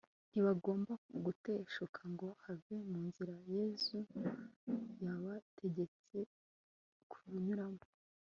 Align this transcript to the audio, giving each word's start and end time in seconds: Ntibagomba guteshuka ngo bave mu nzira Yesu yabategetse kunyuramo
Ntibagomba 0.29 0.91
guteshuka 1.25 1.99
ngo 2.11 2.27
bave 2.41 2.75
mu 2.89 2.99
nzira 3.07 3.35
Yesu 3.55 3.97
yabategetse 5.05 6.17
kunyuramo 7.11 7.83